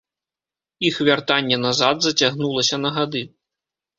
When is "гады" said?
2.99-3.21